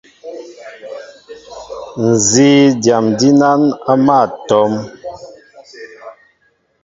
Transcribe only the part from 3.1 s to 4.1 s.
dínán á